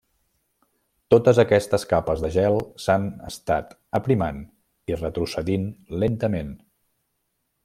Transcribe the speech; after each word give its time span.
Totes 1.13 1.41
aquestes 1.43 1.85
capes 1.91 2.23
de 2.25 2.31
gel 2.37 2.57
s'han 2.85 3.07
estat 3.29 3.77
aprimant 4.01 4.43
i 4.95 5.01
retrocedint 5.05 5.73
lentament. 6.07 6.55